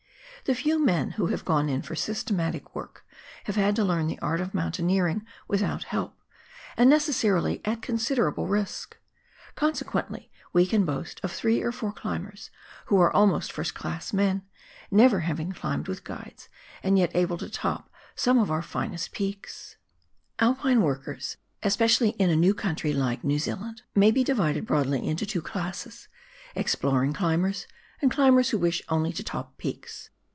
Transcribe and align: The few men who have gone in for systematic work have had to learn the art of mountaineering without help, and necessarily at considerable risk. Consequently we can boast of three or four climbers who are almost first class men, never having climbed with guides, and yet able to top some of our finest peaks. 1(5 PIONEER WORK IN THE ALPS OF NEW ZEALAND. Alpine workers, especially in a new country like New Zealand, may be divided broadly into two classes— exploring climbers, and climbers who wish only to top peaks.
The 0.45 0.55
few 0.55 0.83
men 0.83 1.11
who 1.11 1.27
have 1.27 1.45
gone 1.45 1.69
in 1.69 1.83
for 1.83 1.95
systematic 1.95 2.75
work 2.75 3.05
have 3.45 3.55
had 3.55 3.73
to 3.75 3.83
learn 3.85 4.07
the 4.07 4.17
art 4.19 4.41
of 4.41 4.55
mountaineering 4.55 5.23
without 5.47 5.83
help, 5.85 6.19
and 6.75 6.89
necessarily 6.89 7.61
at 7.63 7.83
considerable 7.83 8.47
risk. 8.47 8.97
Consequently 9.55 10.29
we 10.51 10.65
can 10.65 10.83
boast 10.83 11.21
of 11.23 11.31
three 11.31 11.61
or 11.61 11.71
four 11.71 11.93
climbers 11.93 12.49
who 12.87 12.99
are 12.99 13.13
almost 13.15 13.51
first 13.51 13.75
class 13.75 14.11
men, 14.13 14.41
never 14.89 15.21
having 15.21 15.51
climbed 15.53 15.87
with 15.87 16.03
guides, 16.03 16.49
and 16.83 16.97
yet 16.97 17.15
able 17.15 17.37
to 17.37 17.49
top 17.49 17.91
some 18.15 18.37
of 18.39 18.49
our 18.51 18.63
finest 18.63 19.11
peaks. 19.13 19.77
1(5 20.39 20.57
PIONEER 20.57 20.57
WORK 20.57 20.57
IN 20.57 20.57
THE 20.57 20.57
ALPS 20.57 20.57
OF 20.57 20.57
NEW 20.57 20.57
ZEALAND. 20.57 20.57
Alpine 20.57 20.81
workers, 20.81 21.37
especially 21.63 22.09
in 22.21 22.29
a 22.31 22.41
new 22.41 22.55
country 22.55 22.93
like 22.93 23.23
New 23.23 23.39
Zealand, 23.39 23.83
may 23.95 24.09
be 24.09 24.23
divided 24.23 24.65
broadly 24.65 25.07
into 25.07 25.25
two 25.27 25.43
classes— 25.43 26.07
exploring 26.55 27.13
climbers, 27.13 27.67
and 28.01 28.09
climbers 28.11 28.49
who 28.49 28.57
wish 28.57 28.81
only 28.89 29.13
to 29.13 29.23
top 29.23 29.57
peaks. 29.59 30.09